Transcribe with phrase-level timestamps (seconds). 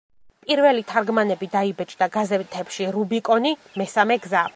[0.45, 3.53] პირველი თარგმანები დაიბეჭდა გაზეთებში „რუბიკონი“,
[3.83, 4.43] „მესამე გზა“.